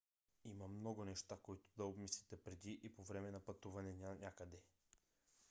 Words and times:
има 0.45 0.67
много 0.67 1.05
неща 1.05 1.37
които 1.43 1.63
да 1.77 1.85
обмислите 1.85 2.35
преди 2.37 2.79
и 2.83 2.93
по-време 2.95 3.31
на 3.31 3.39
пътуване 3.39 3.93
нанякъде 3.93 4.61